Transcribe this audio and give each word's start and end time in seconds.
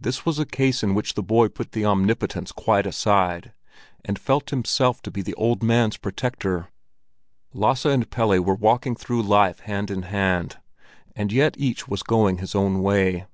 This 0.00 0.26
was 0.26 0.40
a 0.40 0.44
case 0.44 0.82
in 0.82 0.92
which 0.92 1.14
the 1.14 1.22
boy 1.22 1.46
put 1.46 1.70
the 1.70 1.86
omnipotence 1.86 2.50
quite 2.50 2.84
aside, 2.84 3.52
and 4.04 4.18
felt 4.18 4.50
himself 4.50 5.00
to 5.02 5.10
be 5.12 5.22
the 5.22 5.34
old 5.36 5.62
man's 5.62 5.96
protector. 5.96 6.66
Lasse 7.52 7.84
and 7.84 8.10
Pelle 8.10 8.40
were 8.42 8.56
walking 8.56 8.96
through 8.96 9.22
life 9.22 9.60
hand 9.60 9.88
in 9.88 10.02
hand, 10.02 10.58
and 11.14 11.30
yet 11.30 11.54
each 11.56 11.86
was 11.86 12.02
going 12.02 12.38
his 12.38 12.56
own 12.56 12.82
way. 12.82 13.26